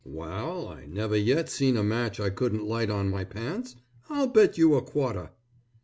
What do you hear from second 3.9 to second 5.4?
I'll bet you a quarter."